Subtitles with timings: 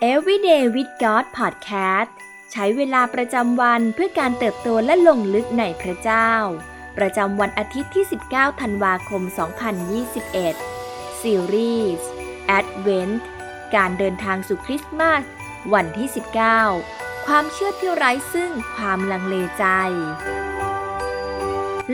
[0.00, 2.10] Everyday with God Podcast
[2.52, 6.32] ใช้เวลาประจำวันเพื่อการเติบโตและลงลึกในพระเจ้า
[6.98, 9.22] ประจำวันอาทิตย์ที่ 19 ธันวาคม
[10.42, 12.08] 2021 ซีรีส์
[12.58, 13.22] Advent
[13.74, 15.22] การเดินทางสู่คริสต์มาส
[15.74, 16.08] วันที่
[16.66, 19.64] 19 ความเชื่อที่ไร้ซึ่งความลังเลใจ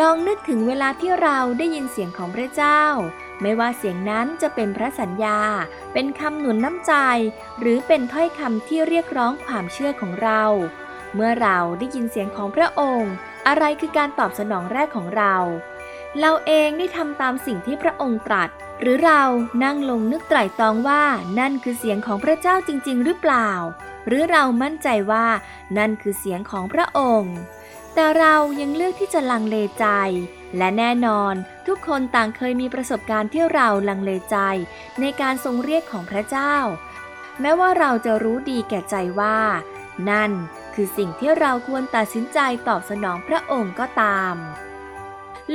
[0.00, 2.82] ลองนึกถึงเวลาที่เราได้ยินเสียงของพระเจ้า
[3.42, 5.38] ไม่ว่าเสียงนั้นจะเป็นพระสัญญา
[5.92, 6.94] เป็นคำหนุนน้ำใจ
[7.60, 10.42] หรือเป็นถ้อยคำที่เรียกร้องความเชื่อของเรา
[11.14, 13.12] เมื่อเราได้ยินเสียงของพระองค์
[13.46, 15.34] อะไรคือการตอบสนองแรกของเรา
[16.20, 19.22] เราเองได้ทำตามสิ่งที่พระองค์ตรัส หรือเรา
[19.64, 21.04] นั่งลงนึกไตร่ตรองว่า
[21.38, 23.50] นั่นคือเสียงของพระเจ้าจริง ๆ หรือเปล่า
[24.06, 25.26] หรือเรามั่นใจว่า
[25.78, 27.36] นั่นคือเสียงของพระองค์
[27.94, 29.86] แต่เรายังเลือกที่จะลังเลใจ
[30.56, 31.34] และแน่นอน
[31.66, 34.36] ทุกคนต่างเคยมีประสบการณ์ที่เราลังเลใจ
[35.00, 36.54] ในการทรงเรียกของพระเจ้า
[37.40, 39.38] แม้ว่าเราจะรู้ดีแก่ใจว่า
[40.10, 40.30] นั่น
[40.74, 44.34] คือสิ่งที่เราควรตัดสินใจตอบสนองพระองค์ก็ตาม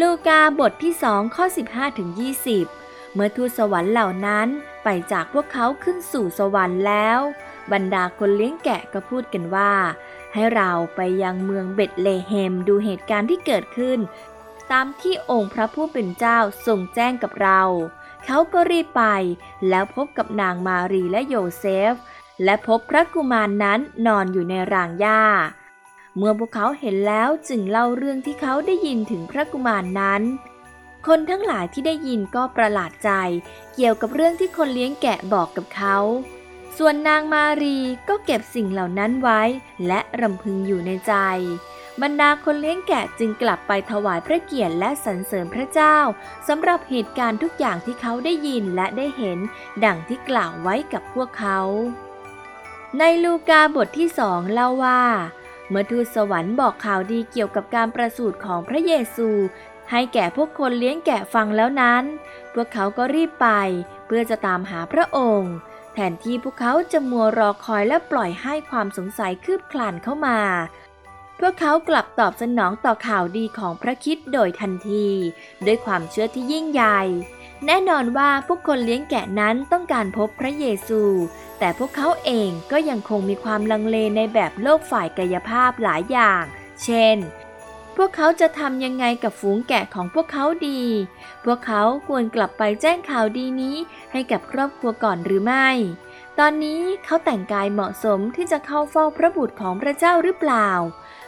[0.00, 2.10] ลูกาบทที่สองข้อ 15ถึง
[2.62, 4.48] 20 เมื่อทูตสวรรค์เหล่านั้น
[4.84, 7.18] ไปจากพวกเขาขึ้นสู่สวรรค์แล้ว
[7.72, 9.72] บรรดาคนเลี้ยงแกะก็พูดกันว่า
[10.34, 13.98] ให้เราไปยังเมืองเบตเลเฮมดูเหตุการณ์ที่เกิดขึ้น
[14.72, 17.62] ตามที่องค์พระผู้เป็นเจ้าทรงแจ้งกับเรา
[18.24, 19.04] เขาก็รีบไป
[19.68, 21.94] แล้วพบกับนางมารีและโยเซฟ
[22.44, 25.22] และพบพระกุมารนนั้นนอนอยู่ในรางหญ้า
[26.16, 30.22] เมื่อพวกเขาเห็นแล้วจึงเล่าเรื่องที่เขาได้ยินถึงพระกุมารนนั้น
[31.06, 33.10] คนทั้งหลายที่ได้ยินก็ประหลาดใจ
[33.74, 35.96] เกี่ยวกับเรื่องที่คนเลี้ยงแกะบอกกับเขา
[36.76, 37.78] ส่วนนางมารี
[38.08, 39.42] ก็เก็บสิ่งเหล่านั้นไว้
[39.86, 41.14] และรำพึงอยู่ในใจ
[42.00, 45.96] บรรดาคนเลี้ยงแกะจึงกลับไปถวายพระเกียรติและสรรเสริญพระเจ้า
[46.48, 49.38] สำหรับเหตุการณ์ทุกอย่างที่เขาได้ยินและได้เห็น
[49.84, 51.60] ดังที่กล่าวไว้กับพวกเขา
[52.98, 55.02] ในลูกาบทที่สองเล่าว่า
[55.68, 59.28] เมื่อทูตสวรรค์บอกข่าวดีเกี่ยวกับการประสูติของพระเยซู
[59.90, 62.04] ให้แก่พวกคนเลี้ยงแกะฟังแล้วนั้น
[62.54, 63.48] พวกเขาก็รีบไป
[64.06, 65.54] เพื่อจะตามหาพระองค์
[65.94, 70.38] แทนที่พวกเขาจะมัวรอคอยและปล่อยให้ความสงสัยคืบคลานเข้ามา
[71.44, 75.08] พวกเขากลับตอบสนองต่อข่าวดีของพระคิดโดยทันที
[75.66, 77.00] ด้วยความเชื่อที่ยิ่งใหญ่
[77.66, 81.02] แน่นอนว่าพวกคนเลี้ยงแกะนั้นต้องการพบพระเยซู
[81.58, 86.44] แต่พวกเขาเองก็ยังคงมีความลังเลในแบบโลกฝ่ายกายภาพหลายอย่าง
[86.82, 87.16] เช่น
[87.96, 90.82] พวกเขาจะทำยังไงกับฝูงแกะของพวกเขาดี
[91.44, 93.76] พวกเขาควรกลับไปแจ้งข่าวดีนี้
[94.12, 95.68] ให้กับครอบครัวก่อนหรือไม่
[96.38, 100.70] ตอนนี้เขาแต่งกายเหมาะสมที่จะเข้าเฝ้าพระบุตรของพระเจ้าหรือเปล่า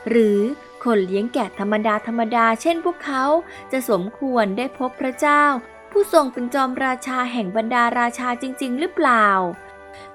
[0.09, 0.41] หรือ
[0.85, 3.25] คนเลี้ยงแกะธรรมดาธรรมดาเช่นพวกเขา
[3.73, 5.45] จะสมควรได้พบพระเจ้า
[5.91, 9.29] ผู้ทรงเป็นจอมราชาแห่งบรรดาราชาจริง ๆ หรือเปล่า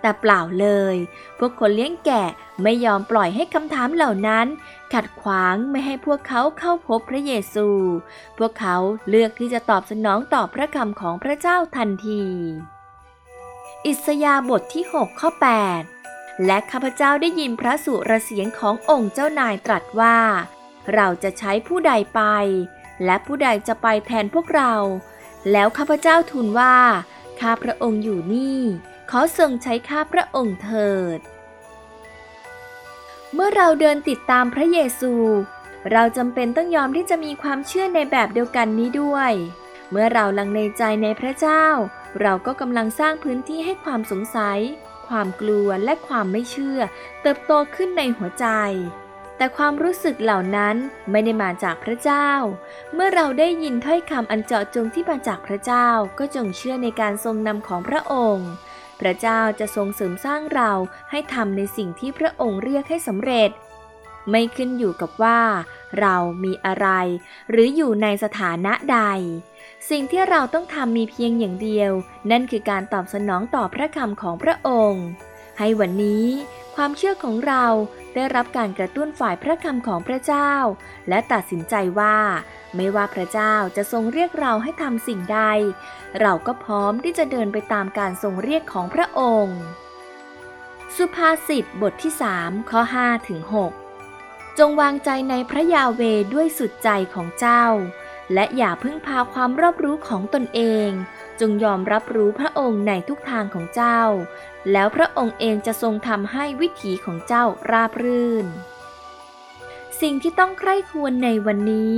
[0.02, 0.96] แต่เปล่าเลย
[1.38, 2.30] พวกคนเลี้ยงแกะ
[2.64, 4.48] ไม่ยอมปล่อยให้คำถามเหล่านั้น
[4.94, 7.68] ขัดขวางไม่ให้พวกเขาเข้าพบพระเยซู
[8.38, 8.76] พวกเขา
[9.10, 12.24] เลือกที่จะตอบสนองต่อพระคำของพระเจ้าทันที
[13.86, 15.30] อิสยาบทที่ 6 ข้อ
[15.68, 15.99] 8
[16.46, 20.18] และข้าพเจ้าได้ยินพระสุรเสียงขององค์เจ้านายตรัสว่า
[20.94, 22.22] เราจะใช้ผู้ใดไป
[23.06, 24.74] และผู้ใดจะไปแทนพวกเรา
[25.52, 26.76] แล้วข้าพเจ้าทูลว่า
[27.40, 28.60] ข้าพระองค์อยู่นี่
[29.10, 31.20] ขอทรงใช้ข้าพระองค์เถิด
[33.34, 35.14] เมื่อเราเดินติดตามพระเยซู
[35.92, 39.32] เราจำเป็นต้องยอมที่จะมีความเชื่อในแบบเดียวกันนี้ด้วย
[39.92, 41.66] เมื่อเราลังเลใจในพระเจ้า
[42.22, 44.60] เราก็กำลังสร้างพื้นที่ให้ความสงสัย
[45.10, 46.80] ความกลัวและความไม่เชื่อ
[47.22, 48.48] เติบโตขึ้นในหัวใจ
[49.38, 50.76] แต่ความรู้สึกเหล่านั้น
[51.12, 52.30] ไม่ได้มาจากพระเจ้า
[52.94, 55.88] เมื่อเราได้ยินถ้อยคำอันเจาะจงที่มาจากพระเจ้า
[56.20, 58.50] ก็จงเชื่อในการทรงนำของพระองค์
[59.00, 60.72] พระเจ้าจะทรงเสริมสร้างเรา
[61.12, 63.50] ให้ทำในสิ่งที่พระองค์เรียกให้สำเร็จ
[64.30, 65.40] ไม่ขึ้นอยู่กับว่า
[66.00, 66.88] เรามีอะไร
[67.50, 69.00] หรืออยู่ในสถานะใด
[69.90, 71.92] สิ่งที่เราต้องทำมีเพียงอย่างเดียว
[72.32, 75.06] นั่นคือการตอบสนองต่อพระคำของพระองค์
[75.60, 76.26] ให้วันนี้
[76.76, 77.66] ความเชื่อของเรา
[78.16, 80.52] ได้รับการกระตุ้นฝ่ายพระคำของพระเจ้า
[81.10, 82.18] และตัดสินใจว่า
[82.76, 85.42] ไม่ว่าพระเจ้าจะทรงเรียกเราให้ทำสิ่งใด
[86.22, 89.60] เราก็พร้อมที่จะเดินไปตามการทรงเรียกของพระองค์
[90.96, 93.42] สุภาษิตบทที่3ข้อ5ถึง
[94.00, 96.02] 6จงวางใจในพระยาเว
[96.34, 97.66] ด้วยสุดใจของเจ้า
[98.34, 100.90] และอย่าพึ่งพาความรอบรู้ของตนเอง
[101.40, 104.02] จงยอมรับรู้พระองค์ในทุกทางของเจ้า
[104.72, 108.46] แล้วพระองค์เองจะทรงทำให้วิถีของเจ้าราบรื่น
[110.02, 111.98] สิ่งที่ต้องใคร่ควรในวันนี้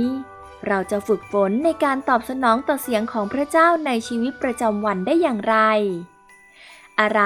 [0.66, 5.56] เราจะฝึกฝนในการตอบสนองต่อเสียงของพระเจ้าในชีวิตประจำวันได้อย่างไร
[7.00, 7.22] อะไร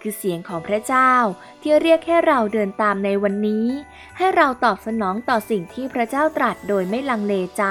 [0.00, 1.12] คือเสียงของพระเจ้า
[1.62, 3.66] ที่เรียกให้เราเดินตามในวันนี้
[4.18, 7.64] ให้เราตอบสนองต่อสิ่งที่พระเจ้าตรัสโดยไม่ลังเลใจ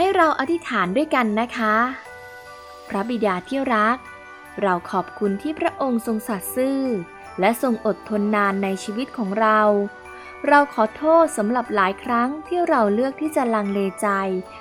[0.00, 1.74] ให้เราอธิษฐานด้วยกันนะคะ
[2.88, 3.96] พระบิดาที่รัก
[4.62, 6.80] เราขอบคุณที่พระองค์ทรงสัตย์ซื่อ
[7.40, 9.60] และทรงอดทนนานในชีวิตของเรา
[10.48, 14.08] เราขอโทษสำหรับหลายครั้งที่เราเลือกที่จะลังเลใจ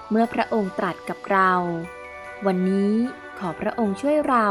[0.09, 1.51] เมื่อพระองค์ตรัสกับเรา
[2.45, 2.93] วันนี้
[3.39, 4.47] ขอพระองค์ช่วยเรา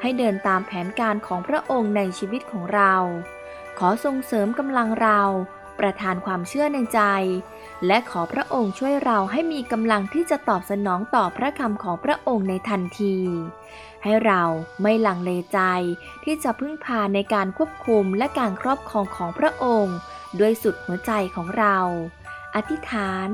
[0.00, 2.94] ให้เดินตามแผนการของพระองค์ในชีวิตของเรา
[3.78, 5.20] ขอทรงเสริมกำลังเรา
[5.80, 7.00] ประทานความเชื่อในใจ
[7.86, 13.16] และขอพระองค์ช่วยเราให้มีกำลังที่จะตอบสนองต่อพระคำของพระองค์ในทันที
[14.02, 14.42] ให้เรา
[14.82, 15.60] ไม่หลังเลใจ
[16.24, 19.96] ที่จะพึ่งพาในการควบคุมและการครอบครองของพระองค์
[20.40, 21.76] ด้วยสุดหัวใจของเรา
[22.54, 23.28] อธิษฐาน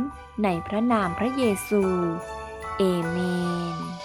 [0.45, 1.83] ในพระนามพระเยซู
[2.79, 3.17] เอเม
[3.75, 4.04] น